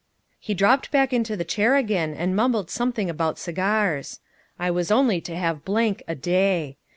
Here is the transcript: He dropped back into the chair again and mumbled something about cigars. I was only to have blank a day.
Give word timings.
He 0.39 0.55
dropped 0.55 0.89
back 0.89 1.13
into 1.13 1.37
the 1.37 1.43
chair 1.45 1.75
again 1.75 2.15
and 2.15 2.35
mumbled 2.35 2.71
something 2.71 3.07
about 3.07 3.37
cigars. 3.37 4.19
I 4.57 4.71
was 4.71 4.89
only 4.89 5.21
to 5.21 5.35
have 5.35 5.63
blank 5.63 6.01
a 6.07 6.15
day. 6.15 6.77